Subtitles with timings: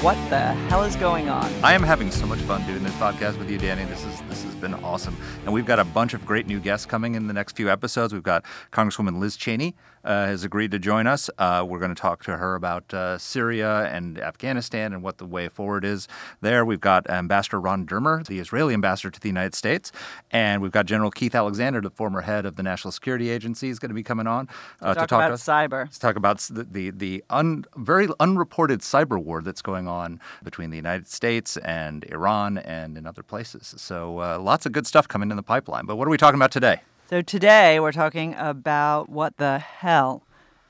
[0.00, 0.38] What the
[0.68, 1.52] Hell is Going On?
[1.64, 3.84] I am having so much fun doing this podcast with you, Danny.
[3.84, 5.16] This is this has been awesome.
[5.44, 8.12] And we've got a bunch of great new guests coming in the next few episodes.
[8.12, 9.74] We've got Congresswoman Liz Cheney
[10.04, 11.30] uh, has agreed to join us.
[11.38, 15.26] Uh, we're going to talk to her about uh, Syria and Afghanistan and what the
[15.26, 16.08] way forward is
[16.40, 16.64] there.
[16.64, 19.92] We've got Ambassador Ron Dermer, the Israeli ambassador to the United States,
[20.30, 23.78] and we've got General Keith Alexander, the former head of the National Security Agency, is
[23.78, 24.48] going to be coming on
[24.80, 25.44] uh, to talk, talk about to us.
[25.44, 25.90] cyber.
[25.90, 30.70] To talk about the the, the un, very unreported cyber war that's going on between
[30.70, 33.74] the United States and Iran and in other places.
[33.76, 35.86] So uh, lots of good stuff coming in the pipeline.
[35.86, 36.80] But what are we talking about today?
[37.08, 40.26] So today we're talking about what the hell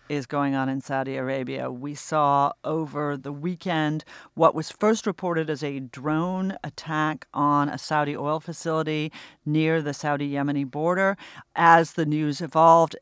[0.08, 1.68] is going on in Saudi Arabia.
[1.68, 7.76] We saw over the weekend what was first reported as a drone attack on a
[7.76, 9.10] Saudi oil facility
[9.44, 11.16] near the Saudi Yemeni border.
[11.56, 12.94] As the news evolved,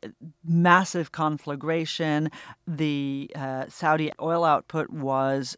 [0.43, 2.31] massive conflagration.
[2.65, 5.55] The uh, Saudi oil output was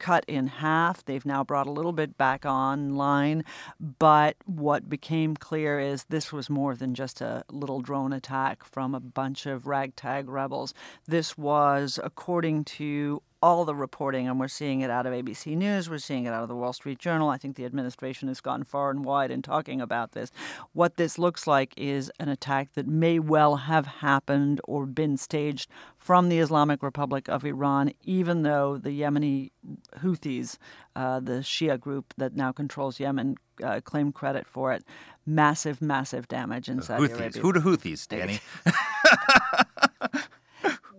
[0.00, 1.04] cut in half.
[1.04, 3.44] They've now brought a little bit back online.
[3.78, 8.94] But what became clear is this was more than just a little drone attack from
[8.94, 10.74] a bunch of ragtag rebels.
[11.06, 15.88] This was, according to all the reporting, and we're seeing it out of ABC News,
[15.88, 17.30] we're seeing it out of the Wall Street Journal.
[17.30, 20.30] I think the administration has gone far and wide in talking about this.
[20.72, 25.70] What this looks like is an attack that may well have happened or been staged
[26.00, 29.50] from the Islamic Republic of Iran, even though the Yemeni
[29.98, 30.56] Houthis,
[30.96, 34.82] uh, the Shia group that now controls Yemen, uh, claim credit for it.
[35.26, 37.18] Massive, massive damage in Saudi Houthis.
[37.18, 37.42] Arabia.
[37.42, 38.40] Who the Houthis, Danny?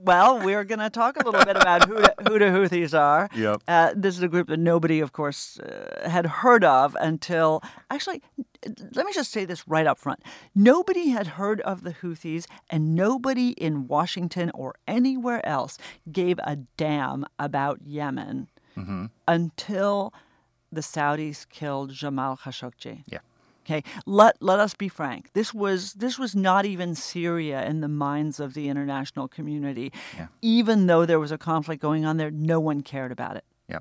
[0.03, 3.29] Well, we're going to talk a little bit about who the, who the Houthis are.
[3.35, 3.61] Yep.
[3.67, 8.21] Uh, this is a group that nobody, of course, uh, had heard of until actually.
[8.93, 10.21] Let me just say this right up front.
[10.53, 15.79] Nobody had heard of the Houthis, and nobody in Washington or anywhere else
[16.11, 18.47] gave a damn about Yemen
[18.77, 19.07] Mm-hmm.
[19.27, 20.13] until
[20.71, 23.03] the Saudis killed Jamal Khashoggi.
[23.07, 23.19] Yeah.
[23.65, 25.33] Okay, let let us be frank.
[25.33, 29.91] This was this was not even Syria in the minds of the international community.
[30.17, 30.27] Yeah.
[30.41, 33.43] Even though there was a conflict going on there, no one cared about it.
[33.69, 33.79] Yeah.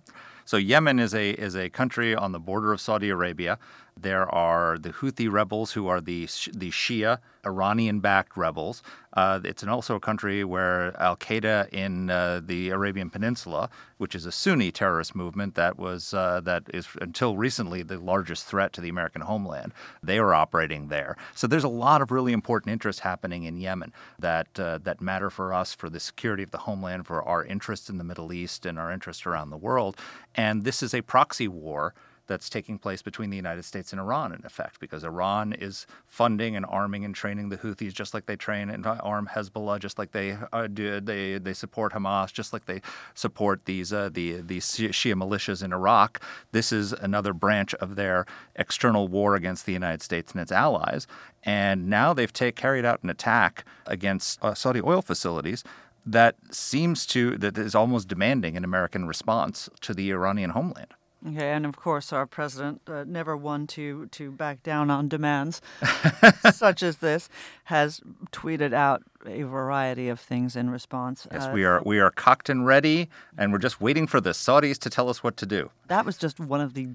[0.50, 3.56] So Yemen is a is a country on the border of Saudi Arabia.
[3.97, 6.22] There are the Houthi rebels who are the
[6.53, 8.83] the Shia Iranian-backed rebels.
[9.12, 13.69] Uh, it's also a country where Al Qaeda in uh, the Arabian Peninsula,
[13.99, 18.47] which is a Sunni terrorist movement that was uh, that is until recently the largest
[18.47, 19.72] threat to the American homeland.
[20.03, 21.17] They are operating there.
[21.34, 25.31] So there's a lot of really important interests happening in Yemen that uh, that matter
[25.31, 28.67] for us for the security of the homeland, for our interests in the Middle East
[28.67, 29.97] and our interests around the world.
[30.41, 31.93] And this is a proxy war
[32.27, 36.56] that's taking place between the United States and Iran, in effect, because Iran is funding
[36.56, 40.12] and arming and training the Houthis just like they train and arm Hezbollah, just like
[40.12, 42.81] they uh, do, they they support Hamas, just like they
[43.15, 46.23] support these uh, the these Shia militias in Iraq.
[46.53, 48.25] This is another branch of their
[48.56, 51.06] external war against the United States and its allies.
[51.43, 55.65] And now they've take, carried out an attack against uh, Saudi oil facilities
[56.06, 60.94] that seems to that is almost demanding an American response to the Iranian homeland.
[61.28, 65.61] Okay, and of course, our president, uh, never one to to back down on demands
[66.53, 67.28] such as this,
[67.65, 68.00] has
[68.33, 71.27] tweeted out a variety of things in response.
[71.31, 74.31] Yes, Uh, we are we are cocked and ready, and we're just waiting for the
[74.31, 75.71] Saudis to tell us what to do.
[75.88, 76.88] That was just one of the.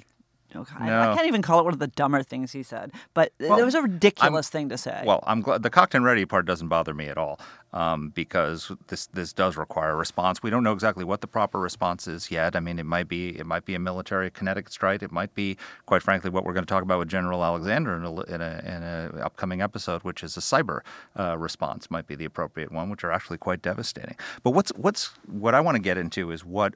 [0.56, 3.32] Okay, I- I, can't even call it one of the dumber things he said, but
[3.40, 5.04] Well, it was a ridiculous thing to say.
[5.06, 7.40] Well, I'm glad the cocked and ready part doesn't bother me at all,
[7.74, 10.42] um, because this this does require a response.
[10.42, 12.56] We don't know exactly what the proper response is yet.
[12.56, 15.04] I mean, it might be it might be a military kinetic strike.
[15.04, 18.06] It might be, quite frankly, what we're going to talk about with General Alexander in
[18.06, 20.82] a, in a, in a upcoming episode, which is a cyber
[21.20, 24.16] uh, response, might be the appropriate one, which are actually quite devastating.
[24.44, 26.74] But what's what's what I want to get into is what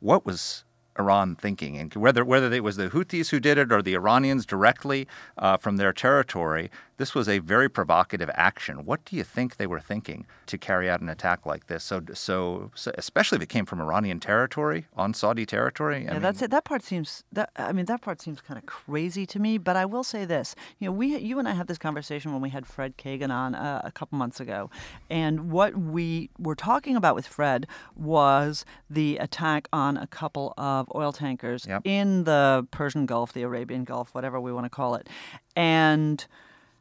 [0.00, 0.64] what was
[0.98, 4.44] Iran thinking, and whether whether it was the Houthis who did it or the Iranians
[4.46, 5.08] directly
[5.38, 8.84] uh, from their territory, this was a very provocative action.
[8.84, 11.82] What do you think they were thinking to carry out an attack like this?
[11.84, 15.96] So, so, so especially if it came from Iranian territory on Saudi territory.
[15.96, 16.50] I yeah, mean, that's it.
[16.50, 19.58] That part seems that I mean that part seems kind of crazy to me.
[19.58, 22.42] But I will say this: you know, we you and I had this conversation when
[22.42, 24.70] we had Fred Kagan on uh, a couple months ago,
[25.10, 27.66] and what we were talking about with Fred
[27.96, 31.82] was the attack on a couple of oil tankers Yep.
[31.84, 35.08] in the Persian Gulf, the Arabian Gulf, whatever we want to call it.
[35.56, 36.24] And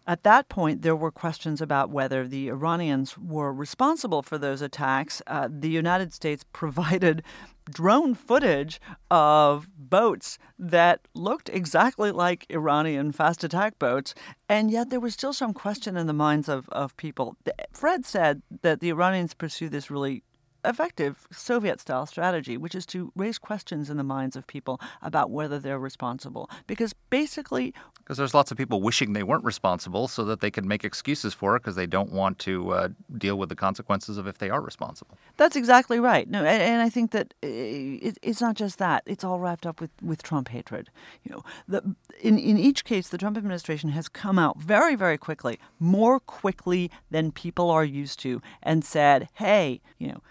[0.07, 5.21] at that point, there were questions about whether the Iranians were responsible for those attacks.
[5.27, 7.23] Uh, the United States provided
[7.69, 8.81] drone footage
[9.11, 14.15] of boats that looked exactly like Iranian fast attack boats,
[14.49, 17.37] and yet there was still some question in the minds of, of people.
[17.71, 20.23] Fred said that the Iranians pursue this really
[20.65, 25.31] effective Soviet style strategy, which is to raise questions in the minds of people about
[25.31, 26.49] whether they're responsible.
[26.67, 27.73] Because basically,
[28.11, 31.33] Because there's lots of people wishing they weren't responsible so that they can make excuses
[31.33, 34.49] for it because they don't want to uh, deal with the consequences of if they
[34.49, 35.17] are responsible.
[35.37, 36.29] That's exactly right.
[36.29, 39.65] No, and, and I think that uh, it, it's not just that; it's all wrapped
[39.65, 40.89] up with, with Trump hatred.
[41.23, 45.17] You know, the, in in each case, the Trump administration has come out very, very
[45.17, 50.21] quickly, more quickly than people are used to, and said, "Hey, you know."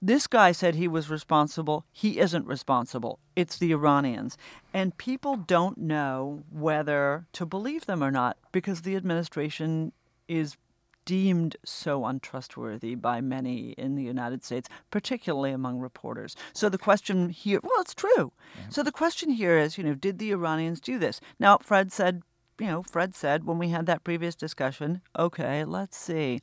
[0.00, 1.84] This guy said he was responsible.
[1.92, 3.18] He isn't responsible.
[3.36, 4.36] It's the Iranians.
[4.72, 9.92] And people don't know whether to believe them or not because the administration
[10.26, 10.56] is
[11.04, 16.36] deemed so untrustworthy by many in the United States, particularly among reporters.
[16.52, 18.32] So the question here, well, it's true.
[18.68, 21.18] So the question here is, you know, did the Iranians do this?
[21.38, 22.22] Now, Fred said,
[22.60, 26.42] you know, Fred said when we had that previous discussion, okay, let's see,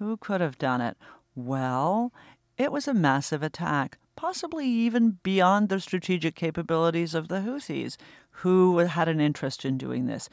[0.00, 0.96] who could have done it?
[1.36, 2.12] Well,
[2.60, 7.96] it was a massive attack, possibly even beyond the strategic capabilities of the Houthis,
[8.42, 10.28] who had an interest in doing this.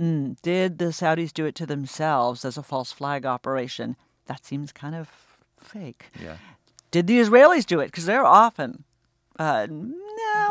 [0.00, 3.96] Mm, did the Saudis do it to themselves as a false flag operation?
[4.26, 5.10] That seems kind of
[5.58, 6.12] fake.
[6.22, 6.36] Yeah.
[6.92, 7.86] Did the Israelis do it?
[7.86, 8.84] Because they're often.
[9.36, 9.94] Uh, no,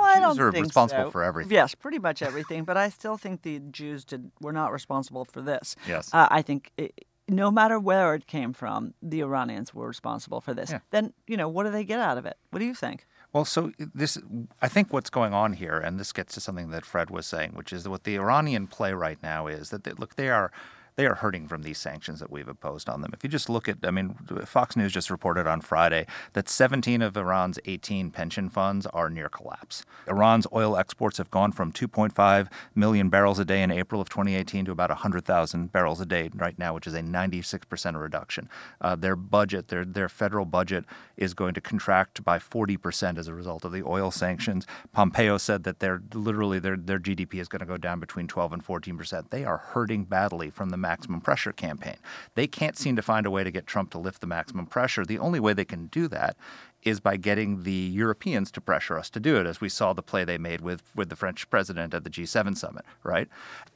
[0.04, 1.12] I don't Jews are think responsible so.
[1.12, 1.54] for everything.
[1.54, 2.66] Yes, pretty much everything.
[2.66, 5.78] but I still think the Jews did were not responsible for this.
[5.88, 6.10] Yes.
[6.14, 10.54] Uh, I think it, no matter where it came from, the Iranians were responsible for
[10.54, 10.72] this.
[10.72, 10.80] Yeah.
[10.92, 12.38] Then you know what do they get out of it?
[12.50, 13.06] What do you think?
[13.34, 14.20] Well, so this,
[14.62, 17.54] I think what's going on here, and this gets to something that Fred was saying,
[17.56, 20.52] which is that what the Iranian play right now is that they, look, they are
[20.96, 23.12] they are hurting from these sanctions that we've imposed on them.
[23.14, 27.02] If you just look at, I mean, Fox News just reported on Friday that 17
[27.02, 29.84] of Iran's 18 pension funds are near collapse.
[30.08, 34.66] Iran's oil exports have gone from 2.5 million barrels a day in April of 2018
[34.66, 38.50] to about 100,000 barrels a day right now, which is a 96% reduction.
[38.82, 40.86] Uh, their budget, their their federal budget,
[41.18, 44.66] is going to contract by 40% as a result of the oil sanctions.
[44.92, 48.54] Pompeo said that they're literally their their GDP is going to go down between 12
[48.54, 49.30] and 14%.
[49.30, 51.98] They are hurting badly from the maximum pressure campaign.
[52.36, 55.04] They can't seem to find a way to get Trump to lift the maximum pressure.
[55.06, 56.36] The only way they can do that
[56.84, 60.04] is by getting the Europeans to pressure us to do it, as we saw the
[60.04, 63.28] play they made with, with the French president at the G7 summit, right?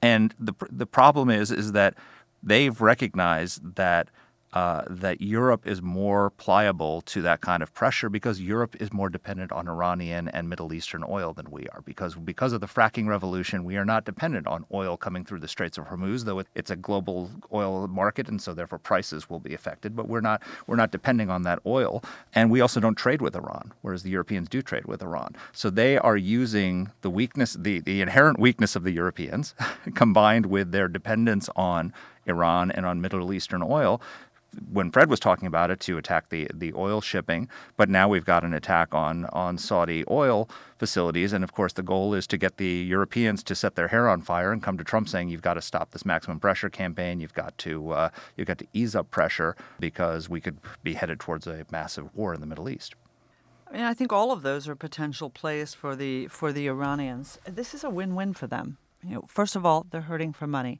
[0.02, 1.96] And the the problem is is that
[2.44, 4.10] they've recognized that
[4.58, 9.08] uh, that Europe is more pliable to that kind of pressure because Europe is more
[9.08, 11.82] dependent on Iranian and Middle Eastern oil than we are.
[11.86, 15.48] Because because of the fracking revolution, we are not dependent on oil coming through the
[15.48, 19.40] Straits of Hormuz, though it, it's a global oil market, and so therefore prices will
[19.40, 19.96] be affected.
[19.96, 23.36] But we're not we're not depending on that oil, and we also don't trade with
[23.36, 25.36] Iran, whereas the Europeans do trade with Iran.
[25.52, 29.54] So they are using the weakness, the, the inherent weakness of the Europeans,
[29.94, 31.94] combined with their dependence on
[32.28, 34.02] Iran and on Middle Eastern oil
[34.72, 38.26] when Fred was talking about it to attack the the oil shipping, but now we've
[38.26, 42.38] got an attack on on Saudi oil facilities, and of course the goal is to
[42.38, 45.42] get the Europeans to set their hair on fire and come to Trump saying you've
[45.42, 48.96] got to stop this maximum pressure campaign, you've got to uh, you've got to ease
[48.96, 52.96] up pressure because we could be headed towards a massive war in the Middle East.
[53.70, 57.38] I mean, I think all of those are potential plays for the for the Iranians.
[57.46, 58.78] This is a win-win for them.
[59.04, 60.80] You know, first of all, they're hurting for money.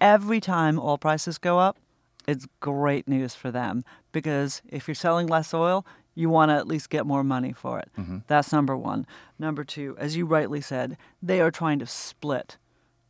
[0.00, 1.78] Every time oil prices go up,
[2.30, 5.84] it's great news for them because if you're selling less oil,
[6.14, 7.90] you want to at least get more money for it.
[7.98, 8.18] Mm-hmm.
[8.26, 9.06] That's number one.
[9.38, 12.56] Number two, as you rightly said, they are trying to split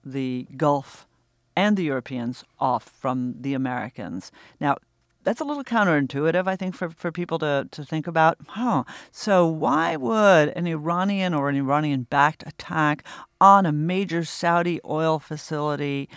[0.05, 1.07] the Gulf
[1.55, 4.33] and the Europeans off from the Americans.
[4.59, 4.77] Now,
[5.23, 8.39] that's a little counterintuitive, I think, for, for people to, to think about.
[8.49, 8.85] Huh.
[9.13, 13.05] So, why would an Iranian or an Iranian backed attack
[13.39, 16.09] on a major Saudi oil facility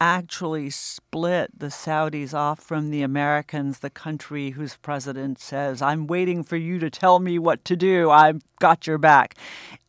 [0.00, 6.42] actually split the Saudis off from the Americans, the country whose president says, I'm waiting
[6.42, 8.10] for you to tell me what to do.
[8.10, 9.34] I've got your back.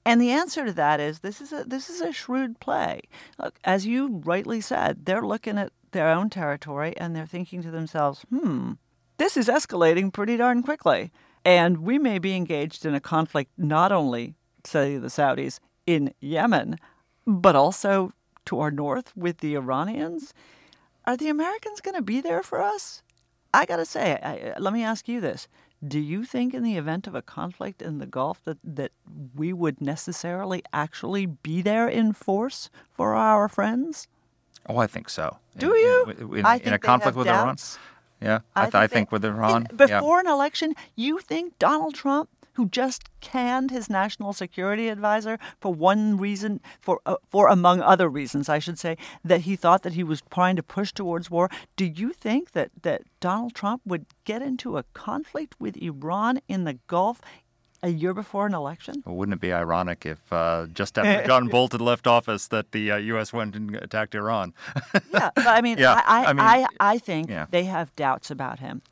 [0.05, 3.01] And the answer to that is this is a this is a shrewd play.
[3.37, 7.71] Look, as you rightly said, they're looking at their own territory and they're thinking to
[7.71, 8.73] themselves, hmm,
[9.17, 11.11] this is escalating pretty darn quickly.
[11.45, 16.77] And we may be engaged in a conflict not only, say, the Saudis in Yemen,
[17.25, 18.13] but also
[18.45, 20.33] to our north with the Iranians.
[21.05, 23.01] Are the Americans going to be there for us?
[23.53, 25.47] I got to say, I, let me ask you this.
[25.85, 28.91] Do you think, in the event of a conflict in the Gulf, that, that
[29.35, 34.07] we would necessarily actually be there in force for our friends?
[34.67, 35.37] Oh, I think so.
[35.57, 36.03] Do In- you?
[36.05, 37.77] In, in- I in think a conflict with doubts.
[37.77, 37.87] Iran?
[38.21, 39.67] Yeah, I, th- I think, they- with Iran.
[39.71, 39.99] in- yeah.
[39.99, 45.73] before an election, you think Donald Trump, who just canned his national security advisor for
[45.73, 49.93] one reason, for uh, for among other reasons, I should say, that he thought that
[49.93, 51.49] he was trying to push towards war.
[51.75, 56.63] Do you think that that Donald Trump would get into a conflict with Iran in
[56.63, 57.21] the Gulf?
[57.83, 59.01] A year before an election?
[59.07, 62.97] Wouldn't it be ironic if uh, just after John Bolton left office that the uh,
[62.97, 63.33] U.S.
[63.33, 64.53] went and attacked Iran?
[65.11, 67.47] Yeah, but I mean, Yeah, I, I, I mean, I, I think yeah.
[67.49, 68.83] they have doubts about him,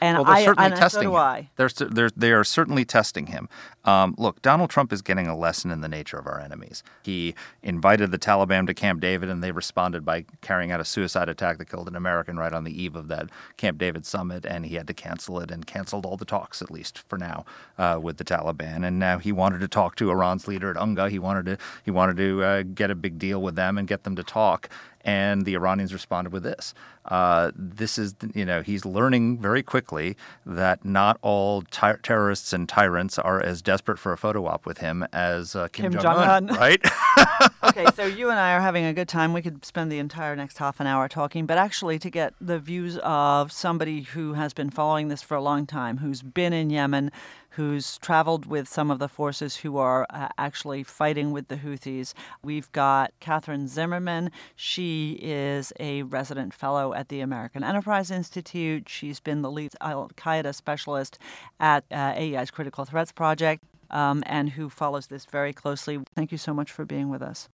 [0.00, 1.16] and Well, they're I, certainly and testing so him.
[1.16, 1.48] I.
[1.56, 3.48] They're, they're, they are certainly testing him.
[3.84, 6.82] Um, look, Donald Trump is getting a lesson in the nature of our enemies.
[7.02, 11.28] He invited the Taliban to Camp David, and they responded by carrying out a suicide
[11.28, 14.66] attack that killed an American right on the eve of that Camp David summit, and
[14.66, 17.44] he had to cancel it and canceled all the talks, at least for now,
[17.78, 18.86] uh, with the Taliban.
[18.86, 21.08] And now he wanted to talk to Iran's leader at UNGA.
[21.10, 24.04] He wanted to he wanted to uh, get a big deal with them and get
[24.04, 24.68] them to talk.
[25.08, 26.74] And the Iranians responded with this.
[27.06, 32.68] Uh, this is, you know, he's learning very quickly that not all ty- terrorists and
[32.68, 36.48] tyrants are as desperate for a photo op with him as uh, Kim, Kim Jong-un,
[36.48, 36.56] Jong-un.
[36.60, 36.84] right?
[37.64, 39.32] okay, so you and I are having a good time.
[39.32, 42.58] We could spend the entire next half an hour talking, but actually, to get the
[42.58, 46.68] views of somebody who has been following this for a long time, who's been in
[46.68, 47.10] Yemen,
[47.50, 52.14] who's traveled with some of the forces who are uh, actually fighting with the Houthis,
[52.42, 54.30] we've got Katherine Zimmerman.
[54.56, 58.88] She is a resident fellow at the American Enterprise Institute.
[58.88, 61.18] She's been the lead Al Qaeda specialist
[61.58, 63.64] at uh, AEI's Critical Threats Project.
[63.90, 65.98] Um, and who follows this very closely.
[66.14, 67.48] Thank you so much for being with us.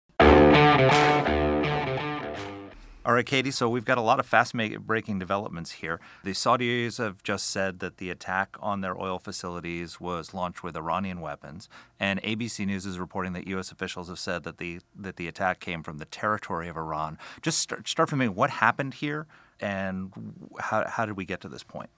[3.07, 3.51] All right, Katie.
[3.51, 6.01] So we've got a lot of fast-breaking developments here.
[6.23, 10.75] The Saudis have just said that the attack on their oil facilities was launched with
[10.75, 11.69] Iranian weapons,
[12.01, 13.71] and ABC News is reporting that U.S.
[13.71, 17.19] officials have said that the that the attack came from the territory of Iran.
[17.43, 18.29] Just start, start from me.
[18.29, 19.27] What happened here,
[19.61, 20.11] and
[20.59, 21.91] how how did we get to this point?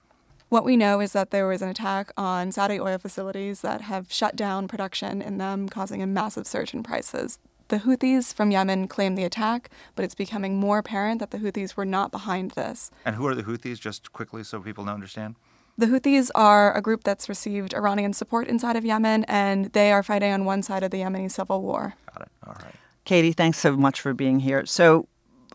[0.49, 4.11] What we know is that there was an attack on Saudi oil facilities that have
[4.11, 7.39] shut down production in them, causing a massive surge in prices.
[7.69, 11.75] The Houthis from Yemen claim the attack, but it's becoming more apparent that the Houthis
[11.75, 12.91] were not behind this.
[13.03, 13.79] And who are the Houthis?
[13.79, 15.35] Just quickly, so people know understand.
[15.77, 20.01] The Houthis are a group that's received Iranian support inside of Yemen, and they are
[20.01, 21.95] fighting on one side of the Yemeni civil war.
[22.13, 22.29] Got it.
[22.47, 22.73] All right.
[23.03, 24.65] Katie, thanks so much for being here.
[24.65, 25.07] So,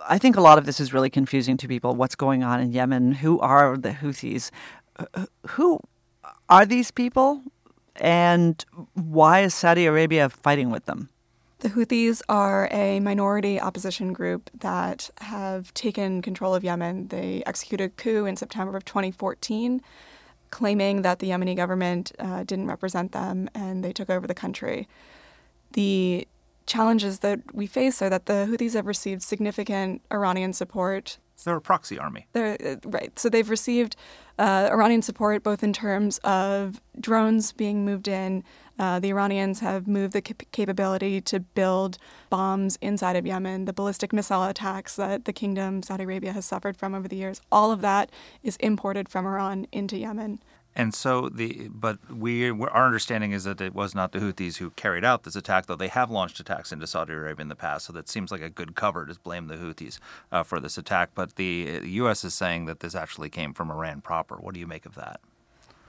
[0.09, 1.95] I think a lot of this is really confusing to people.
[1.95, 3.13] What's going on in Yemen?
[3.13, 4.51] Who are the Houthis?
[5.49, 5.81] Who
[6.49, 7.43] are these people?
[7.97, 8.65] And
[8.95, 11.09] why is Saudi Arabia fighting with them?
[11.63, 17.07] The Houthis are a minority opposition group that have taken control of Yemen.
[17.07, 19.81] They executed a coup in September of 2014,
[20.51, 24.89] claiming that the Yemeni government uh, didn't represent them and they took over the country.
[25.75, 26.27] The
[26.67, 31.59] challenges that we face are that the Houthis have received significant Iranian support So they're
[31.59, 32.27] a proxy army.
[32.33, 33.17] they're, uh, right.
[33.17, 33.95] So they've received
[34.37, 38.43] uh, Iranian support both in terms of drones being moved in.
[38.83, 41.99] Uh, the Iranians have moved the cap- capability to build
[42.31, 46.77] bombs inside of Yemen, the ballistic missile attacks that the kingdom, Saudi Arabia, has suffered
[46.77, 47.41] from over the years.
[47.53, 48.11] All of that
[48.43, 50.41] is imported from Iran into Yemen.
[50.75, 54.71] And so the but we our understanding is that it was not the Houthis who
[54.71, 57.87] carried out this attack, though they have launched attacks into Saudi Arabia in the past.
[57.87, 60.01] So that seems like a good cover to blame the Houthis
[60.33, 61.11] uh, for this attack.
[61.15, 62.25] But the U.S.
[62.25, 64.35] is saying that this actually came from Iran proper.
[64.35, 65.21] What do you make of that?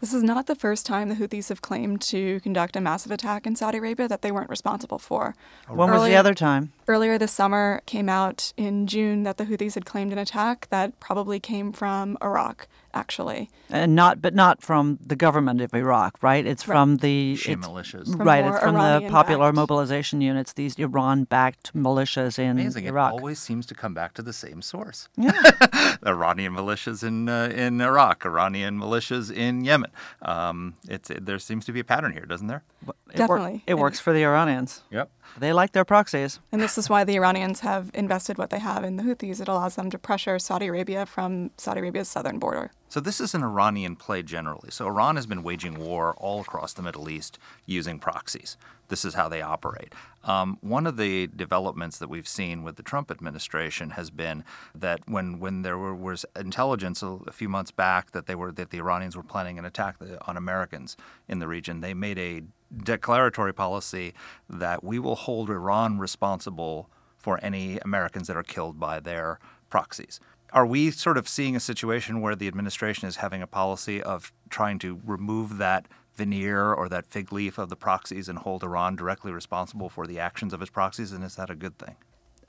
[0.03, 3.47] This is not the first time the Houthis have claimed to conduct a massive attack
[3.47, 5.33] in Saudi Arabia that they weren't responsible for.
[5.69, 6.73] When was the other time?
[6.89, 10.99] Earlier this summer came out in June that the Houthis had claimed an attack that
[10.99, 13.49] probably came from Iraq, actually.
[13.69, 16.45] And not, but not from the government of Iraq, right?
[16.45, 18.15] It's from the Shia militias.
[18.15, 18.45] From right.
[18.45, 22.85] It's from the Iranian-backed- popular mobilization units, these Iran-backed militias in Amazing.
[22.85, 23.13] Iraq.
[23.13, 25.09] It always seems to come back to the same source.
[25.17, 25.31] Yeah.
[26.05, 29.91] Iranian militias in uh, in Iraq, Iranian militias in Yemen.
[30.21, 32.63] Um, it's it, there seems to be a pattern here, doesn't there?
[32.81, 33.63] It wor- Definitely.
[33.67, 34.81] it works for the Iranians.
[34.91, 35.09] Yep.
[35.37, 36.39] They like their proxies.
[36.51, 39.41] And this is why the Iranians have invested what they have in the Houthis.
[39.41, 42.71] It allows them to pressure Saudi Arabia from Saudi Arabia's southern border.
[42.89, 44.69] So this is an Iranian play generally.
[44.69, 48.55] So Iran has been waging war all across the Middle East using proxies.
[48.93, 49.95] This is how they operate.
[50.23, 54.43] Um, one of the developments that we've seen with the Trump administration has been
[54.75, 58.69] that when, when there were, was intelligence a, few months back that they were that
[58.69, 59.95] the Iranians were planning an attack
[60.27, 60.95] on Americans
[61.27, 62.43] in the region, they made a
[62.83, 64.13] declaratory policy
[64.47, 69.39] that we will hold Iran responsible for any Americans that are killed by their
[69.71, 70.19] proxies.
[70.51, 74.31] Are we sort of seeing a situation where the administration is having a policy of
[74.51, 78.95] trying to remove that veneer or that fig leaf of the proxies and hold Iran
[78.95, 81.11] directly responsible for the actions of its proxies?
[81.11, 81.95] And is that a good thing?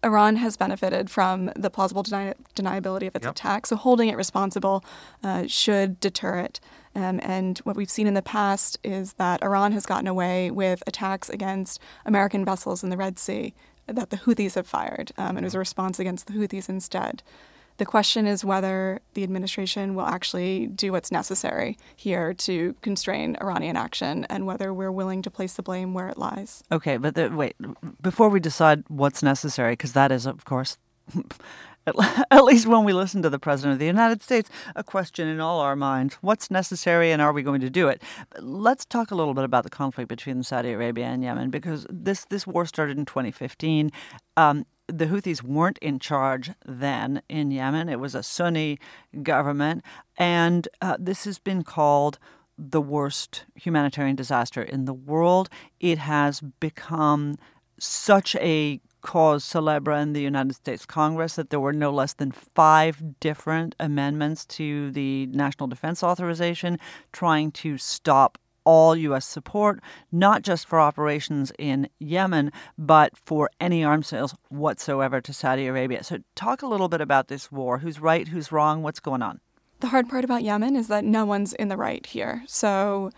[0.04, 3.30] Iran has benefited from the plausible deni- deniability of its Yep.
[3.32, 4.84] attack, so holding it responsible
[5.22, 6.60] uh, should deter it.
[6.94, 10.82] Um, and what we've seen in the past is that Iran has gotten away with
[10.86, 13.54] attacks against American vessels in the Red Sea
[13.86, 17.22] that the Houthis have fired, um, and it was a response against the Houthis instead.
[17.76, 23.76] The question is whether the administration will actually do what's necessary here to constrain Iranian
[23.76, 26.62] action and whether we're willing to place the blame where it lies.
[26.70, 27.56] Okay, but the, wait,
[28.00, 30.78] before we decide what's necessary, because that is, of course,
[32.30, 35.40] at, least when we listen to the President of the United States, a question in
[35.40, 38.02] all our minds what's necessary and are we going to do it?
[38.38, 42.24] Let's talk a little bit about the conflict between Saudi Arabia and Yemen, because this,
[42.26, 43.90] this war started in 2015.
[44.36, 47.88] Um, the Houthis weren't in charge then in Yemen.
[47.88, 48.78] It was a Sunni
[49.22, 49.82] government.
[50.16, 52.18] And uh, this has been called
[52.56, 55.48] the worst humanitarian disaster in the world.
[55.80, 57.36] It has become
[57.78, 62.32] such a cause celebre in the United States Congress that there were no less than
[62.32, 66.78] five different amendments to the National Defense Authorization
[67.12, 69.26] trying to stop all U.S.
[69.26, 69.80] support,
[70.10, 76.02] not just for operations in Yemen, but for any arms sales whatsoever to Saudi Arabia.
[76.02, 77.78] So, talk a little bit about this war.
[77.78, 78.28] Who's right?
[78.28, 78.82] Who's wrong?
[78.82, 79.40] What's going on?
[79.80, 82.42] The hard part about Yemen is that no one's in the right here.
[82.46, 83.10] So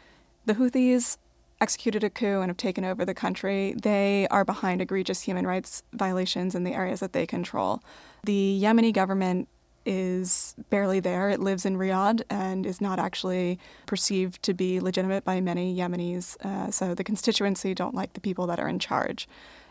[0.46, 1.16] the Houthis
[1.60, 3.74] executed a coup and have taken over the country.
[3.80, 7.82] They are behind egregious human rights violations in the areas that they control.
[8.24, 9.48] The Yemeni government
[9.86, 11.30] is barely there.
[11.30, 16.36] It lives in Riyadh and is not actually perceived to be legitimate by many Yemenis.
[16.44, 19.28] Uh, so the constituency don't like the people that are in charge.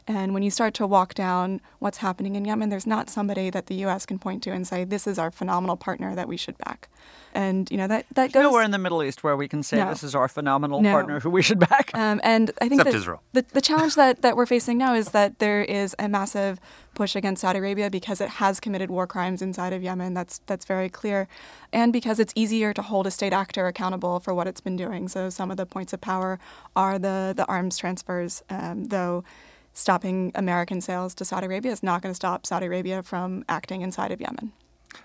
[0.08, 3.66] And when you start to walk down what's happening in Yemen, there's not somebody that
[3.66, 4.06] the U.S.
[4.06, 6.90] can point to and say, "This is our phenomenal partner that we should back."
[7.34, 9.78] And you know that that goes Nowhere in the Middle East where we can say
[9.78, 9.90] No.
[9.90, 10.92] this is our phenomenal No.
[10.92, 11.92] partner who we should back.
[11.94, 13.22] Um, and I think Except that Israel.
[13.34, 16.60] The, the challenge that, that we're facing now is that there is a massive
[16.94, 20.14] push against Saudi Arabia because it has committed war crimes inside of Yemen.
[20.14, 21.28] That's that's very clear,
[21.74, 25.08] and because it's easier to hold a state actor accountable for what it's been doing.
[25.10, 26.40] So some of the points of power
[26.76, 29.24] are the the arms transfers, um, though.
[29.78, 33.82] Stopping American sales to Saudi Arabia is not going to stop Saudi Arabia from acting
[33.82, 34.54] inside of Yemen.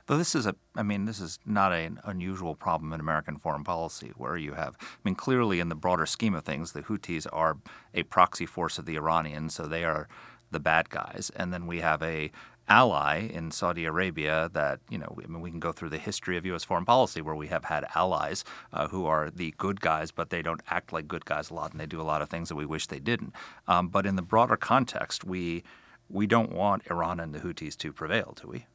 [0.06, 3.64] Though this is a, I mean, this is not an unusual problem in American foreign
[3.64, 7.26] policy, where you have, I mean, clearly in the broader scheme of things, the Houthis
[7.32, 7.56] are
[7.94, 10.06] a proxy force of the Iranians, so they are
[10.52, 12.30] the bad guys, and then we have a
[12.70, 16.36] ally in Saudi Arabia that you know I mean we can go through the history
[16.38, 16.64] of U.S.
[16.64, 20.40] foreign policy where we have had allies uh, who are the good guys, but they
[20.40, 22.54] don't act like good guys a lot, and they do a lot of things that
[22.54, 23.34] we wish they didn't.
[23.68, 25.64] Um, but in the broader context, we
[26.08, 28.66] we don't want Iran and the Houthis to prevail, do we?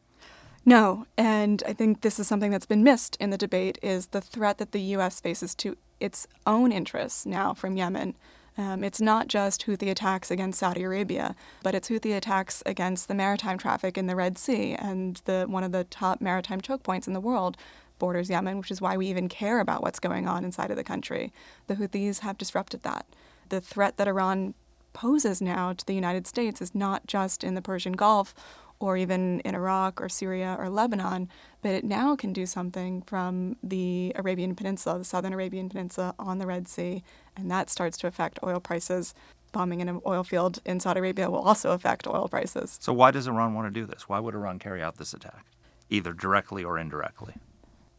[0.65, 4.21] No, and I think this is something that's been missed in the debate is the
[4.21, 5.19] threat that the U.S.
[5.19, 8.15] faces to its own interests now from Yemen.
[8.57, 13.13] Um, it's not just Houthi attacks against Saudi Arabia, but it's Houthi attacks against the
[13.13, 17.07] maritime traffic in the Red Sea, and the one of the top maritime choke points
[17.07, 17.57] in the world
[17.99, 20.83] borders Yemen, which is why we even care about what's going on inside of the
[20.83, 21.31] country.
[21.67, 23.05] The Houthis have disrupted that.
[23.49, 24.53] The threat that Iran
[24.93, 28.33] poses now to the United States is not just in the Persian Gulf
[28.79, 31.29] or even in Iraq or Syria or Lebanon,
[31.61, 36.39] but it now can do something from the Arabian Peninsula, the southern Arabian Peninsula on
[36.39, 37.03] the Red Sea,
[37.35, 39.13] and that starts to affect oil prices.
[39.51, 42.77] Bombing in an oil field in Saudi Arabia will also affect oil prices.
[42.81, 44.09] So why does Iran want to do this?
[44.09, 45.45] Why would Iran carry out this attack,
[45.89, 47.35] either directly or indirectly?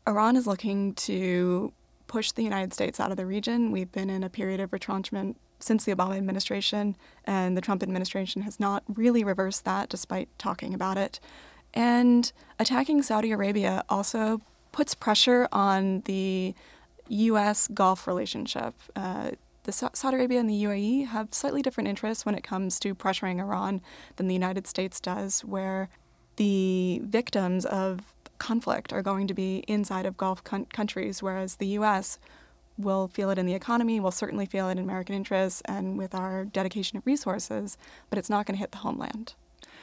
[0.06, 1.72] Iran is looking to
[2.06, 3.72] push the United States out of the region.
[3.72, 8.42] We've been in a period of retrenchment since the Obama administration, and the Trump administration
[8.42, 11.20] has not really reversed that despite talking about it.
[11.74, 14.40] And attacking Saudi Arabia also
[14.72, 16.54] puts pressure on the
[17.08, 17.68] U.S.
[17.68, 18.74] Gulf relationship.
[18.94, 19.32] Uh,
[19.64, 22.94] the Sa- Saudi Arabia and the UAE have slightly different interests when it comes to
[22.94, 23.80] pressuring Iran
[24.16, 25.88] than the United States does, where
[26.36, 31.66] the victims of conflict are going to be inside of Gulf coun- countries, whereas the
[31.68, 32.18] U.S.
[32.78, 36.14] will feel it in the economy, we'll certainly feel it in American interests and with
[36.14, 37.78] our dedication of resources,
[38.10, 39.34] but it's not going to hit the homeland.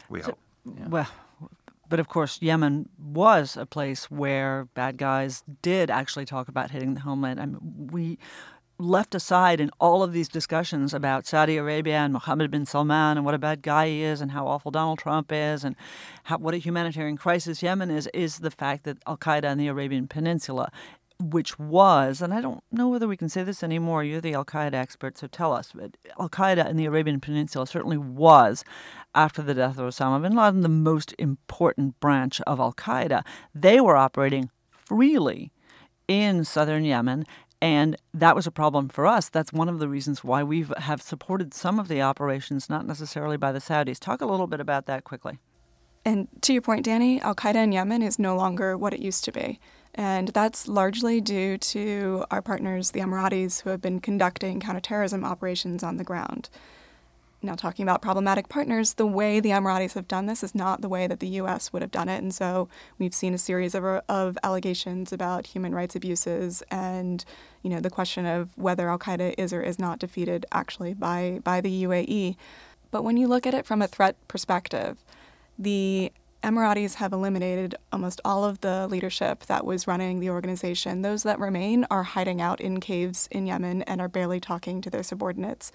[0.10, 0.38] We hope.
[0.66, 0.88] Yeah.
[0.88, 1.08] Well,
[1.90, 6.94] but of course, Yemen was a place where bad guys did actually talk about hitting
[6.94, 7.40] the homeland.
[7.40, 8.18] I mean, we
[8.80, 13.26] left aside in all of these discussions about Saudi Arabia and Mohammed bin Salman and
[13.26, 15.76] what a bad guy he is and how awful Donald Trump is and
[16.24, 19.68] how, what a humanitarian crisis Yemen is, is the fact that Al Qaeda in the
[19.68, 20.72] Arabian Peninsula
[21.20, 24.46] which was, and I don't know whether we can say this anymore, you're the Al
[24.46, 28.64] Qaeda expert, so tell us, but Al Qaeda in the Arabian Peninsula certainly was
[29.16, 33.24] after the death of Osama bin Laden, the most important branch of Al Qaeda.
[33.54, 35.52] They were operating freely
[36.08, 37.26] in southern Yemen.
[37.62, 39.30] And that was a problem for us.
[39.30, 43.38] That's one of the reasons why we have supported some of the operations, not necessarily
[43.38, 44.00] by the Saudis.
[44.00, 45.40] Talk a little bit about that quickly.
[46.04, 49.24] And to your point, Danny, Al Qaeda in Yemen is no longer what it used
[49.24, 49.62] to be.
[49.96, 55.84] And that's largely due to our partners, the Emiratis, who have been conducting counterterrorism operations
[55.84, 56.50] on the ground.
[57.44, 60.88] Now, talking about problematic partners, the way the Emiratis have done this is not the
[60.88, 61.74] way that the U.S.
[61.74, 62.24] would have done it.
[62.24, 67.24] And so we've seen a series of, of allegations about human rights abuses and,
[67.62, 71.42] you know, the question of whether Al Qaeda is or is not defeated actually by,
[71.44, 72.38] by the UAE.
[72.92, 74.98] But when you look at it from a threat perspective,
[75.60, 81.02] the Emiratis have eliminated almost all of the leadership that was running the organization.
[81.02, 84.90] Those that remain are hiding out in caves in Yemen and are barely talking to
[84.90, 85.72] their subordinates.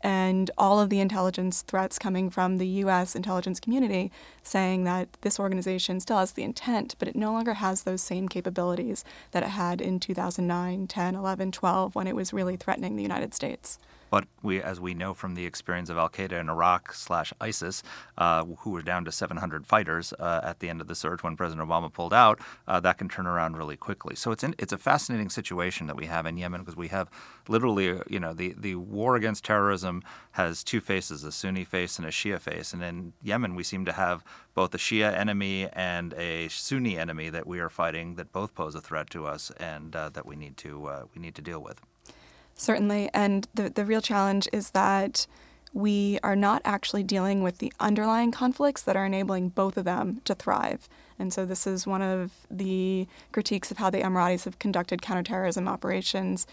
[0.00, 3.16] And all of the intelligence threats coming from the U.S.
[3.16, 4.12] intelligence community
[4.44, 8.28] saying that this organization still has the intent, but it no longer has those same
[8.28, 13.02] capabilities that it had in 2009, 10, 11, 12, when it was really threatening the
[13.02, 13.78] United States.
[14.12, 17.82] But we, as we know from the experience of Al Qaeda in Iraq slash ISIS,
[18.18, 21.34] uh, who were down to 700 fighters uh, at the end of the surge when
[21.34, 24.14] President Obama pulled out, uh, that can turn around really quickly.
[24.14, 27.08] So it's in, it's a fascinating situation that we have in Yemen because we have
[27.48, 32.06] literally, you know, the the war against terrorism has two faces: a Sunni face and
[32.06, 32.74] a Shia face.
[32.74, 34.22] And in Yemen, we seem to have
[34.54, 38.74] both a Shia enemy and a Sunni enemy that we are fighting that both pose
[38.74, 41.62] a threat to us and uh, that we need to uh, we need to deal
[41.62, 41.80] with.
[42.62, 43.10] Certainly.
[43.12, 45.26] And the, the real challenge is that
[45.72, 50.20] we are not actually dealing with the underlying conflicts that are enabling both of them
[50.26, 50.88] to thrive.
[51.18, 55.66] And so, this is one of the critiques of how the Emiratis have conducted counterterrorism
[55.66, 56.46] operations.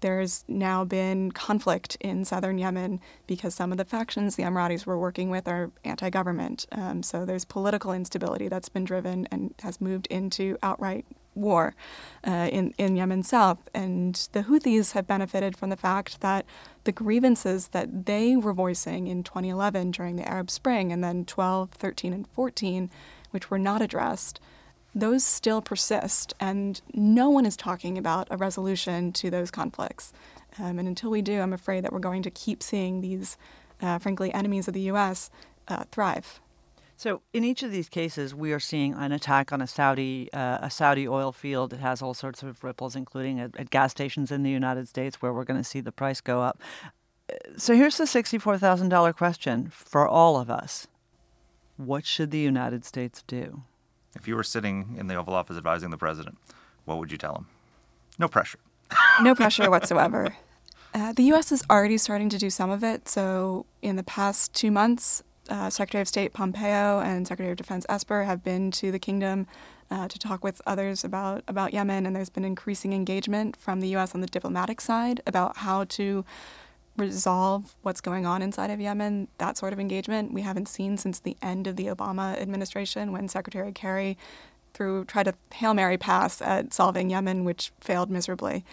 [0.00, 4.98] There's now been conflict in southern Yemen because some of the factions the Emiratis were
[4.98, 6.66] working with are anti government.
[6.72, 11.74] Um, so, there's political instability that's been driven and has moved into outright war
[12.26, 13.58] uh, in, in Yemen South.
[13.74, 16.44] And the Houthis have benefited from the fact that
[16.84, 21.70] the grievances that they were voicing in 2011 during the Arab Spring and then 12,
[21.70, 22.90] 13, and 14,
[23.30, 24.40] which were not addressed,
[24.94, 26.34] those still persist.
[26.38, 30.12] And no one is talking about a resolution to those conflicts.
[30.58, 33.36] Um, and until we do, I'm afraid that we're going to keep seeing these,
[33.82, 35.30] uh, frankly, enemies of the U.S.
[35.66, 36.40] Uh, thrive.
[36.96, 40.58] So in each of these cases, we are seeing an attack on a Saudi uh,
[40.62, 41.72] a Saudi oil field.
[41.72, 45.20] It has all sorts of ripples, including at, at gas stations in the United States,
[45.20, 46.60] where we're going to see the price go up.
[47.56, 50.86] So here's the sixty-four thousand dollar question for all of us:
[51.76, 53.62] What should the United States do?
[54.14, 56.38] If you were sitting in the Oval Office advising the president,
[56.84, 57.46] what would you tell him?
[58.18, 58.60] No pressure.
[59.20, 60.36] no pressure whatsoever.
[60.94, 61.50] Uh, the U.S.
[61.50, 63.08] is already starting to do some of it.
[63.08, 67.84] So, in the past two months, uh, Secretary of State Pompeo and Secretary of Defense
[67.88, 69.46] Esper have been to the kingdom
[69.90, 73.88] uh, to talk with others about, about Yemen, and there's been increasing engagement from the
[73.88, 74.14] U.S.
[74.14, 76.24] on the diplomatic side about how to
[76.96, 79.28] resolve what's going on inside of Yemen.
[79.38, 83.28] That sort of engagement we haven't seen since the end of the Obama administration when
[83.28, 84.16] Secretary Kerry
[84.72, 88.64] threw tried a Hail Mary pass at solving Yemen, which failed miserably.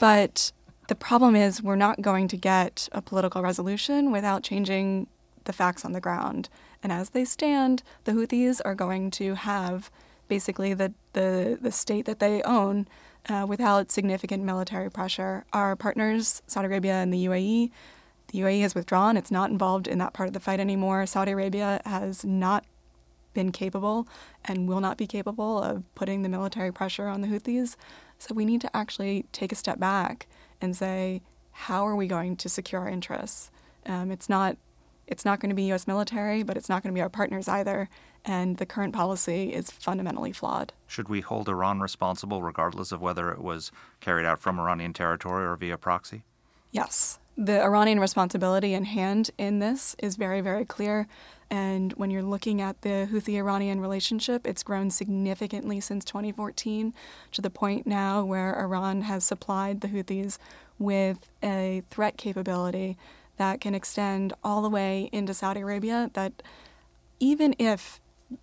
[0.00, 0.52] But
[0.88, 5.08] the problem is we're not going to get a political resolution without changing
[5.46, 6.48] the facts on the ground.
[6.82, 9.90] And as they stand, the Houthis are going to have
[10.28, 12.86] basically the, the, the state that they own
[13.28, 15.44] uh, without significant military pressure.
[15.52, 17.70] Our partners, Saudi Arabia and the UAE,
[18.28, 19.16] the UAE has withdrawn.
[19.16, 21.06] It's not involved in that part of the fight anymore.
[21.06, 22.64] Saudi Arabia has not
[23.34, 24.08] been capable
[24.44, 27.76] and will not be capable of putting the military pressure on the Houthis.
[28.18, 30.26] So we need to actually take a step back
[30.60, 33.50] and say, how are we going to secure our interests?
[33.84, 34.56] Um, it's not
[35.06, 35.86] it's not going to be U.S.
[35.86, 37.88] military, but it's not going to be our partners either.
[38.24, 40.72] And the current policy is fundamentally flawed.
[40.86, 45.46] Should we hold Iran responsible regardless of whether it was carried out from Iranian territory
[45.46, 46.22] or via proxy?
[46.72, 47.18] Yes.
[47.38, 51.06] The Iranian responsibility in hand in this is very, very clear.
[51.50, 56.92] And when you're looking at the Houthi Iranian relationship, it's grown significantly since 2014
[57.32, 60.38] to the point now where Iran has supplied the Houthis
[60.78, 62.96] with a threat capability
[63.36, 66.10] that can extend all the way into Saudi Arabia.
[66.14, 66.42] That
[67.20, 68.00] even if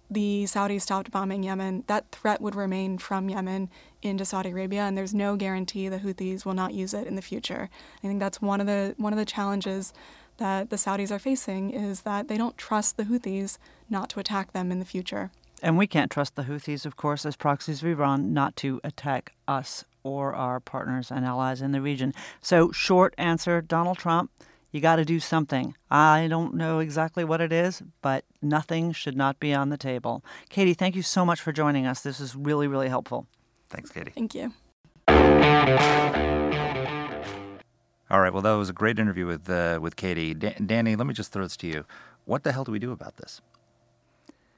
[0.09, 3.69] the Saudis stopped bombing Yemen, that threat would remain from Yemen
[4.01, 7.21] into Saudi Arabia, and there's no guarantee the Houthis will not use it in the
[7.21, 7.69] future.
[8.03, 9.93] I think that's one of the one of the challenges
[10.37, 13.57] that the Saudis are facing is that they don't trust the Houthis
[13.89, 15.31] not to attack them in the future.
[15.61, 19.33] And we can't trust the Houthis, of course, as proxies of Iran, not to attack
[19.47, 22.13] us or our partners and allies in the region.
[22.41, 24.31] So, short answer Donald Trump
[24.73, 25.75] You got to do something.
[25.91, 30.25] I don't know exactly what it is, but nothing should not be on the table.
[30.49, 32.01] Katie, thank you so much for joining us.
[32.01, 33.27] This is really, really helpful.
[33.69, 34.11] Thanks, Katie.
[34.15, 34.51] Thank you.
[38.09, 38.33] All right.
[38.33, 40.33] Well, that was a great interview with uh, with Katie.
[40.33, 41.85] Da- Danny, let me just throw this to you.
[42.25, 43.41] What the hell do we do about this?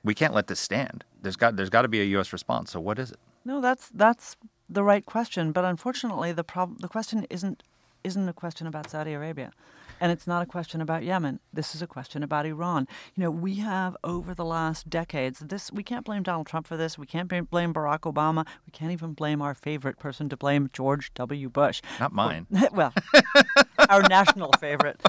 [0.01, 1.04] We can't let this stand.
[1.21, 2.32] There's got there's got to be a U.S.
[2.32, 2.71] response.
[2.71, 3.19] So what is it?
[3.43, 4.38] No, that's that's
[4.69, 7.63] the right question, but unfortunately, the problem the question isn't
[8.06, 9.51] isn't a question about Saudi Arabia.
[9.99, 11.39] And it's not a question about Yemen.
[11.53, 12.88] This is a question about Iran.
[13.15, 16.77] You know, we have over the last decades, this we can't blame Donald Trump for
[16.77, 16.97] this.
[16.97, 18.45] We can't blame Barack Obama.
[18.65, 21.49] We can't even blame our favorite person to blame, George W.
[21.49, 21.81] Bush.
[21.99, 22.47] Not mine.
[22.71, 22.93] well,
[23.89, 25.01] our national favorite.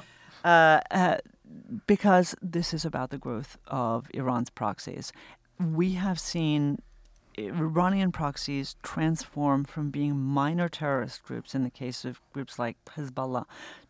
[0.44, 1.16] Uh, uh,
[1.86, 5.12] because this is about the growth of Iran's proxies.
[5.58, 6.78] We have seen
[7.38, 13.44] Iranian proxies transform from being minor terrorist groups, in the case of groups like Hezbollah,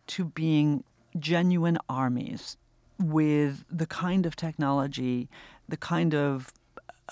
[0.07, 0.83] to being
[1.19, 2.57] genuine armies
[2.99, 5.29] with the kind of technology,
[5.69, 6.51] the kind of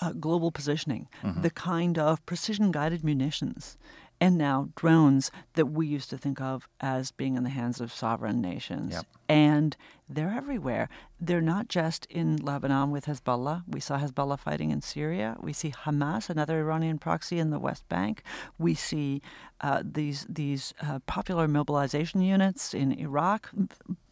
[0.02, 1.42] uh, global positioning, mm-hmm.
[1.42, 3.76] the kind of precision guided munitions
[4.20, 7.92] and now drones that we used to think of as being in the hands of
[7.92, 8.92] sovereign nations.
[8.92, 9.06] Yep.
[9.28, 9.76] And
[10.08, 10.88] they're everywhere.
[11.20, 13.64] They're not just in Lebanon with Hezbollah.
[13.66, 15.36] We saw Hezbollah fighting in Syria.
[15.40, 18.22] We see Hamas, another Iranian proxy in the West Bank.
[18.58, 19.20] We see
[19.60, 23.50] uh, these these uh, popular mobilization units in Iraq.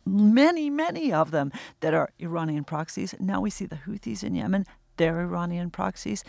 [0.04, 3.14] Many, many of them that are Iranian proxies.
[3.18, 4.66] Now we see the Houthis in Yemen.
[4.96, 6.24] They're Iranian proxies.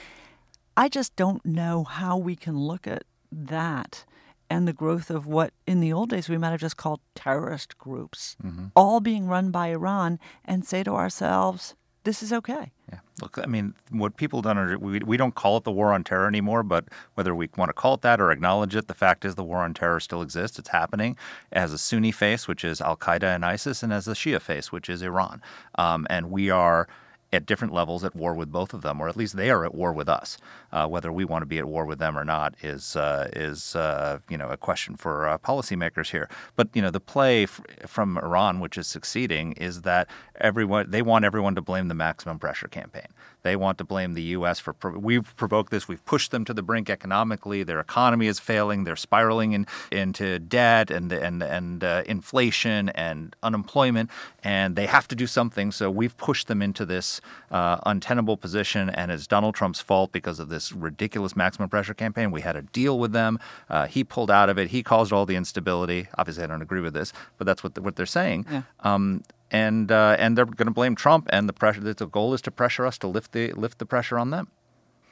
[0.78, 3.04] I just don't know how we can look at
[3.36, 4.06] that
[4.50, 7.78] and the growth of what in the old days we might have just called terrorist
[7.78, 8.68] groups, mm-hmm.
[8.76, 12.72] all being run by Iran, and say to ourselves, this is okay.
[12.92, 13.00] Yeah.
[13.22, 16.28] Look, I mean, what people don't we, we don't call it the war on terror
[16.28, 19.34] anymore, but whether we want to call it that or acknowledge it, the fact is
[19.34, 20.60] the war on terror still exists.
[20.60, 21.18] It's happening
[21.52, 24.72] as a Sunni face, which is Al Qaeda and ISIS, and as a Shia face,
[24.72, 25.42] which is Iran.
[25.80, 26.88] Um, and we are
[27.36, 29.76] at different levels at war with both of them, or at least they are at
[29.76, 30.38] war with us.
[30.72, 33.76] Uh, whether we want to be at war with them or not is uh, is
[33.76, 36.30] uh, you know a question for policymakers here.
[36.56, 40.08] But you know the play f- from Iran, which is succeeding, is that
[40.40, 43.08] everyone they want everyone to blame the maximum pressure campaign.
[43.46, 44.60] They want to blame the U.S.
[44.60, 45.88] for we've provoked this.
[45.88, 47.62] We've pushed them to the brink economically.
[47.62, 48.86] Their economy is failing.
[48.86, 54.10] They're spiraling in, into debt and and and uh, inflation and unemployment,
[54.44, 55.72] and they have to do something.
[55.72, 57.22] So we've pushed them into this
[57.52, 62.32] uh, untenable position, and it's Donald Trump's fault because of this ridiculous maximum pressure campaign.
[62.32, 63.40] We had a deal with them.
[63.70, 64.70] Uh, he pulled out of it.
[64.70, 66.08] He caused all the instability.
[66.18, 68.46] Obviously, I don't agree with this, but that's what the, what they're saying.
[68.50, 68.62] Yeah.
[68.82, 71.28] Um, and uh, and they're going to blame Trump.
[71.32, 71.82] And the pressure.
[71.82, 74.50] The goal is to pressure us to lift the lift the pressure on them.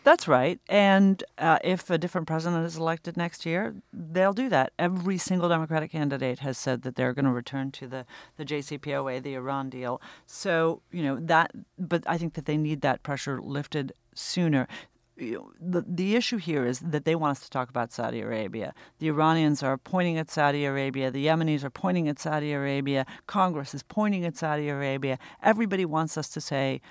[0.03, 0.59] That's right.
[0.67, 4.73] And uh, if a different president is elected next year, they'll do that.
[4.77, 8.05] Every single Democratic candidate has said that they're going to return to the,
[8.37, 10.01] the JCPOA, the Iran deal.
[10.25, 14.67] So, you know, that, but I think that they need that pressure lifted sooner
[15.15, 18.73] the, the issue here is that they want us to talk about Saudi Arabia.
[18.99, 21.11] The Iranians are pointing at Saudi Arabia.
[21.11, 23.05] The Yemenis are pointing at Saudi Arabia.
[23.27, 25.19] Congress is pointing at Saudi Arabia.
[25.41, 26.81] Everybody wants us to say,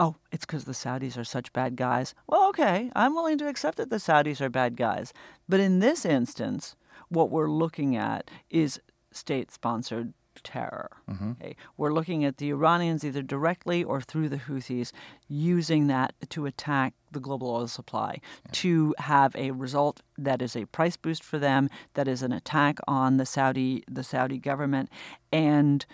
[0.00, 2.14] oh, it's because the Saudis are such bad guys.
[2.26, 5.12] Well, okay, I'm willing to accept that the Saudis are bad guys.
[5.48, 6.74] But in this instance,
[7.10, 8.80] what we're looking at is
[9.12, 10.90] state sponsored terror.
[11.08, 11.32] Mm-hmm.
[11.32, 11.56] Okay?
[11.76, 14.92] We're looking at the Iranians either directly or through the Houthis
[15.28, 18.50] using that to attack the global oil supply yeah.
[18.52, 22.78] to have a result that is a price boost for them, that is an attack
[22.88, 24.88] on the Saudi the Saudi government
[25.32, 25.84] and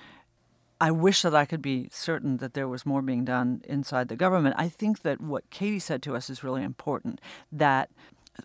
[0.80, 4.16] I wish that I could be certain that there was more being done inside the
[4.16, 4.56] government.
[4.58, 7.20] I think that what Katie said to us is really important.
[7.50, 7.90] That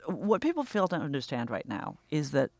[0.05, 2.51] what people fail to understand right now is that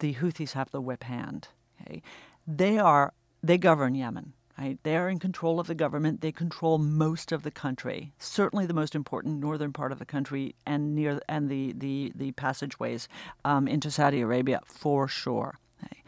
[0.00, 1.48] the Houthis have the whip hand.
[1.80, 2.02] Okay?
[2.48, 4.32] they are they govern Yemen.
[4.58, 4.76] Right?
[4.82, 6.20] They are in control of the government.
[6.20, 10.56] They control most of the country, certainly the most important northern part of the country
[10.66, 13.06] and near and the the the passageways
[13.44, 15.60] um, into Saudi Arabia for sure.
[15.84, 16.02] Okay?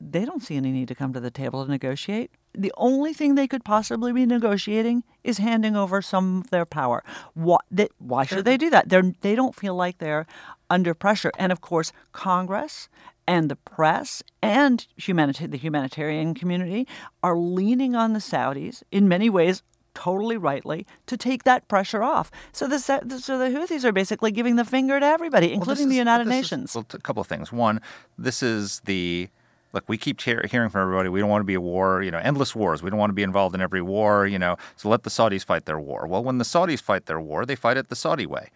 [0.00, 2.30] They don't see any need to come to the table to negotiate.
[2.52, 7.02] The only thing they could possibly be negotiating is handing over some of their power.
[7.34, 8.88] Why, they, why should they do that?
[8.88, 10.26] They're, they don't feel like they're
[10.70, 11.32] under pressure.
[11.38, 12.88] And of course, Congress
[13.26, 16.86] and the press and humanita- the humanitarian community
[17.22, 19.62] are leaning on the Saudis in many ways
[19.94, 22.30] totally rightly to take that pressure off.
[22.52, 23.00] So the so
[23.38, 26.70] the Houthis are basically giving the finger to everybody, including well, the United Nations.
[26.70, 27.50] Is, well, a couple of things.
[27.50, 27.80] One,
[28.18, 29.30] this is the
[29.76, 29.84] look.
[29.88, 31.08] We keep hear, hearing from everybody.
[31.08, 32.02] We don't want to be a war.
[32.02, 32.82] You know, endless wars.
[32.82, 34.26] We don't want to be involved in every war.
[34.26, 36.06] You know, so let the Saudis fight their war.
[36.08, 38.50] Well, when the Saudis fight their war, they fight it the Saudi way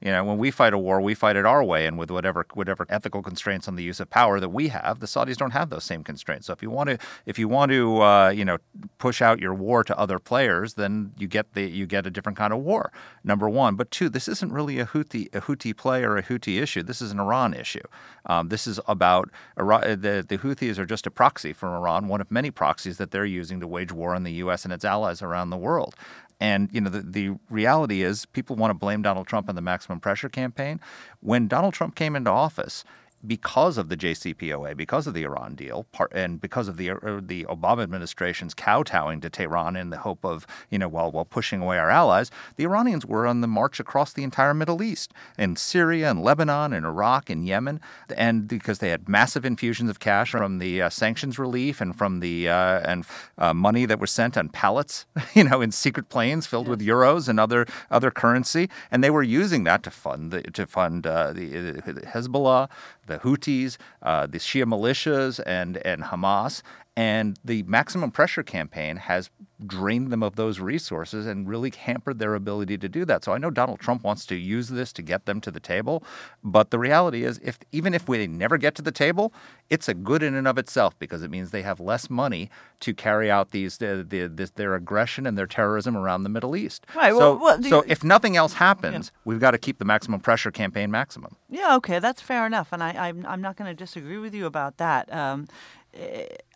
[0.00, 2.46] You know, when we fight a war, we fight it our way and with whatever
[2.52, 5.00] whatever ethical constraints on the use of power that we have.
[5.00, 6.46] The Saudis don't have those same constraints.
[6.46, 8.58] So if you want to if you want to uh, you know
[8.98, 12.36] push out your war to other players, then you get the you get a different
[12.36, 12.92] kind of war.
[13.24, 16.60] Number one, but two, this isn't really a Houthi a Houthi play or a Houthi
[16.60, 16.82] issue.
[16.82, 17.80] This is an Iran issue.
[18.26, 22.20] Um, this is about Iran, the the Houthis are just a proxy from Iran, one
[22.20, 24.64] of many proxies that they're using to wage war on the U.S.
[24.64, 25.94] and its allies around the world.
[26.38, 29.62] And you know the, the reality is people want to blame Donald Trump and the
[29.62, 30.80] maximum pressure campaign.
[31.20, 32.84] When Donald Trump came into office,
[33.26, 37.44] because of the JCPOA, because of the Iran deal, and because of the uh, the
[37.44, 41.78] Obama administration's kowtowing to Tehran in the hope of you know while while pushing away
[41.78, 46.10] our allies, the Iranians were on the march across the entire Middle East, in Syria
[46.10, 47.80] and Lebanon and Iraq and Yemen,
[48.16, 52.20] and because they had massive infusions of cash from the uh, sanctions relief and from
[52.20, 53.04] the uh, and
[53.38, 57.28] uh, money that was sent on pallets, you know, in secret planes filled with euros
[57.28, 61.32] and other other currency, and they were using that to fund the, to fund uh,
[61.32, 62.68] the, the Hezbollah
[63.06, 66.62] the Houthis, uh, the Shia militias, and, and Hamas.
[66.98, 69.28] And the maximum pressure campaign has
[69.66, 73.22] drained them of those resources and really hampered their ability to do that.
[73.22, 76.02] So I know Donald Trump wants to use this to get them to the table,
[76.42, 79.32] but the reality is, if even if we never get to the table,
[79.68, 82.48] it's a good in and of itself because it means they have less money
[82.80, 86.56] to carry out these the, the, this, their aggression and their terrorism around the Middle
[86.56, 86.86] East.
[86.94, 87.12] Right.
[87.12, 89.84] So, Well, well, do so you- if nothing else happens, we've got to keep the
[89.84, 91.36] maximum pressure campaign maximum.
[91.50, 94.46] Yeah, okay, that's fair enough, and I, I'm I'm not going to disagree with you
[94.46, 95.12] about that.
[95.12, 95.46] Um,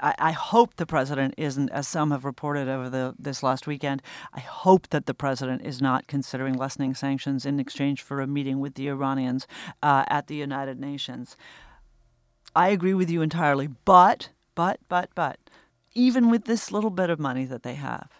[0.00, 4.03] I, I hope the president isn't, as some have reported over the this last weekend.
[4.35, 8.61] I hope that the president is not considering lessening sanctions in exchange for a meeting
[8.61, 9.46] with the Iranians
[9.83, 11.37] uh, at the United Nations.
[12.55, 15.38] I agree with you entirely, but but but but
[15.94, 18.11] even with this little bit of money that they have,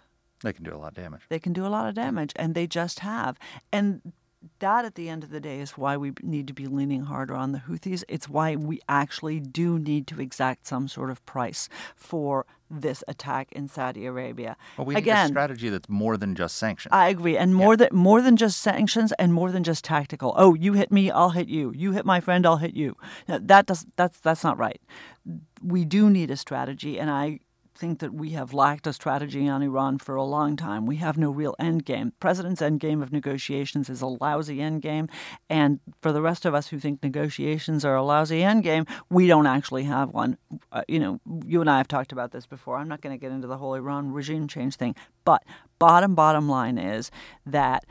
[0.41, 1.21] They can do a lot of damage.
[1.29, 3.37] they can do a lot of damage, and they just have.
[3.71, 4.13] And
[4.59, 7.35] that, at the end of the day, is why we need to be leaning harder
[7.35, 8.03] on the Houthis.
[8.07, 13.51] It's why we actually do need to exact some sort of price for this attack
[13.51, 14.55] in Saudi Arabia.
[14.77, 16.91] Well, we need a strategy that's more than just sanctions.
[16.91, 20.33] I agree, and more than more than just sanctions, and more than just tactical.
[20.37, 21.71] Oh, you hit me, I'll hit you.
[21.75, 22.95] You hit my friend, I'll hit you.
[23.27, 24.81] Now, That does that's that's not right.
[25.61, 27.41] We do need a strategy, and I
[27.81, 30.85] think that we have lacked a strategy on Iran for a long time.
[30.85, 32.13] We have no real end game.
[32.19, 35.09] President's end game of negotiations is a lousy end game,
[35.49, 39.25] and for the rest of us who think negotiations are a lousy end game, we
[39.25, 40.37] don't actually have one.
[40.71, 42.77] Uh, you know, you and I have talked about this before.
[42.77, 45.43] I'm not going to get into the whole Iran regime change thing, but
[45.79, 47.09] bottom bottom line is
[47.47, 47.83] that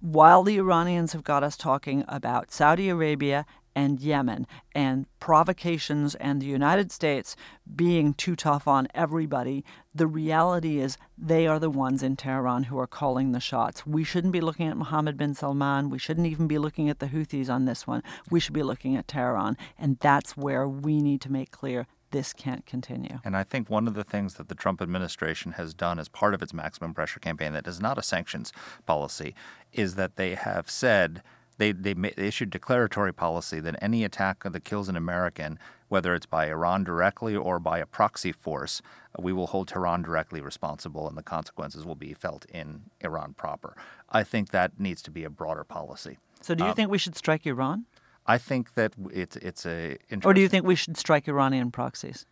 [0.00, 3.44] while the Iranians have got us talking about Saudi Arabia
[3.76, 7.36] and Yemen and provocations and the United States
[7.76, 12.78] being too tough on everybody, the reality is they are the ones in Tehran who
[12.78, 13.86] are calling the shots.
[13.86, 15.90] We shouldn't be looking at Mohammed bin Salman.
[15.90, 18.02] We shouldn't even be looking at the Houthis on this one.
[18.30, 19.58] We should be looking at Tehran.
[19.78, 23.18] And that's where we need to make clear this can't continue.
[23.24, 26.32] And I think one of the things that the Trump administration has done as part
[26.32, 28.52] of its maximum pressure campaign that is not a sanctions
[28.86, 29.34] policy
[29.72, 31.22] is that they have said
[31.58, 36.26] they, they, they issued declaratory policy that any attack that kills an American, whether it's
[36.26, 38.82] by Iran directly or by a proxy force,
[39.18, 43.76] we will hold Tehran directly responsible and the consequences will be felt in Iran proper.
[44.10, 46.18] I think that needs to be a broader policy.
[46.40, 47.86] So, do you um, think we should strike Iran?
[48.26, 52.26] I think that it's it's a Or do you think we should strike Iranian proxies?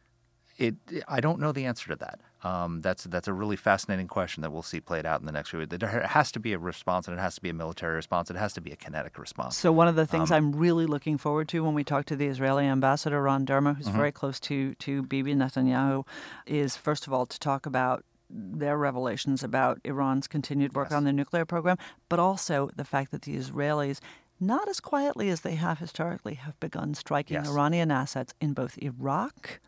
[0.58, 0.74] It
[1.08, 2.20] I don't know the answer to that.
[2.42, 5.50] Um, that's that's a really fascinating question that we'll see played out in the next
[5.50, 5.60] few.
[5.60, 5.74] weeks.
[5.76, 8.30] There has to be a response, and it has to be a military response.
[8.30, 9.56] It has to be a kinetic response.
[9.56, 12.26] So one of the things I'm really looking forward to when we talk to the
[12.26, 16.06] Israeli ambassador Ron Dermer, who's very close to to Bibi Netanyahu,
[16.46, 21.12] is first of all to talk about their revelations about Iran's continued work on the
[21.12, 24.00] nuclear program, but also the fact that the Israelis
[24.40, 27.48] not as quietly as they have historically have begun striking Yes.
[27.48, 29.60] Iranian assets in both Iraq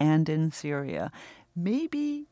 [0.00, 1.12] and in Syria.
[1.54, 2.26] Maybe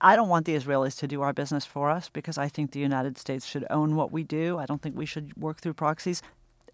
[0.00, 2.80] I don't want the Israelis to do our business for us because I think the
[2.80, 4.58] United States should own what we do.
[4.58, 6.22] I don't think we should work through proxies.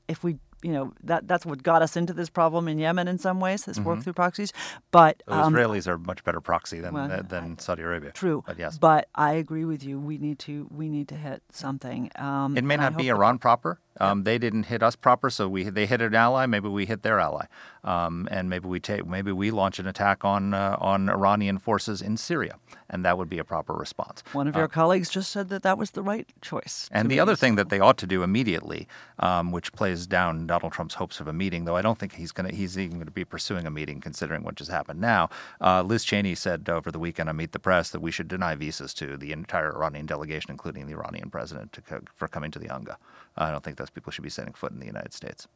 [0.08, 3.18] If we, you know, that that's what got us into this problem in Yemen in
[3.18, 3.64] some ways.
[3.64, 4.52] This work through proxies,
[4.92, 8.12] but The um, Israelis are much better proxy than well, than- Saudi Arabia.
[8.12, 8.42] true.
[8.46, 9.98] but yes, But I agree with you.
[9.98, 12.10] We need to we need to hit something.
[12.16, 13.78] Um, it may not be Iran proper.
[14.00, 16.46] Um, They didn't hit us proper, so we they hit an ally.
[16.46, 17.46] Maybe we hit their ally.
[17.84, 22.00] Um, and maybe we take maybe we launch an attack on uh, on Iranian forces
[22.00, 22.56] in Syria,
[22.88, 24.22] and that would be a proper response.
[24.32, 26.88] One of your uh, colleagues just said that that was the right choice.
[26.92, 28.86] And the other thing that they ought to do immediately,
[29.18, 32.32] um, which plays down Donald Trump's hopes of a meeting, though I don't think he's
[32.32, 35.28] going to he's even going to be pursuing a meeting considering what just happened now.
[35.60, 38.54] Uh, Liz Cheney said over the weekend on Meet the Press that we should deny
[38.54, 42.68] visas to the entire Iranian delegation, including the Iranian president, co- for coming to the
[42.68, 42.96] UNGA.
[43.36, 45.48] I don't think those people should be setting foot in the United States.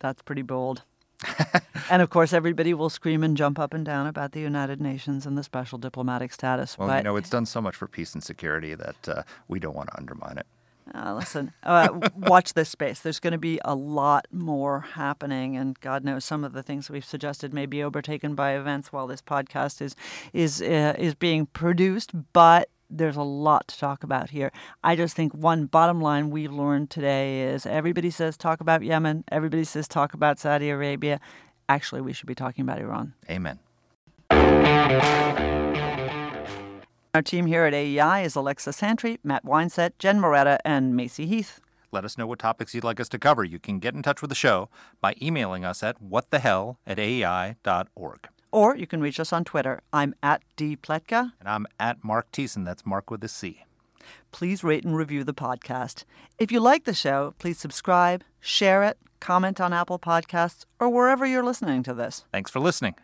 [0.00, 0.82] That's pretty bold.
[1.90, 5.26] and of course, everybody will scream and jump up and down about the United Nations
[5.26, 6.78] and the special diplomatic status.
[6.78, 9.58] Well, but, you know, it's done so much for peace and security that uh, we
[9.58, 10.46] don't want to undermine it.
[10.94, 13.00] Uh, listen, uh, watch this space.
[13.00, 16.88] There's going to be a lot more happening, and God knows some of the things
[16.88, 19.94] we've suggested may be overtaken by events while this podcast is
[20.32, 22.12] is uh, is being produced.
[22.32, 24.50] But there's a lot to talk about here.
[24.82, 29.24] I just think one bottom line we've learned today is everybody says talk about Yemen,
[29.30, 31.20] everybody says talk about Saudi Arabia.
[31.68, 33.14] Actually, we should be talking about Iran.
[33.28, 33.58] Amen.
[37.14, 41.60] Our team here at AEI is Alexa Santry, Matt Weinset, Jen Moretta, and Macy Heath.
[41.90, 43.44] Let us know what topics you'd like us to cover.
[43.44, 44.68] You can get in touch with the show
[45.00, 48.28] by emailing us at whatthehell at aei.org.
[48.50, 49.80] Or you can reach us on Twitter.
[49.92, 51.32] I'm at dpletka.
[51.40, 52.64] And I'm at Marc Thiessen.
[52.64, 53.64] That's Marc with a C.
[54.32, 56.04] Please rate and review the podcast.
[56.38, 61.26] If you like the show, please subscribe, share it, comment on Apple Podcasts, or wherever
[61.26, 62.24] you're listening to this.
[62.32, 62.94] Thanks for listening.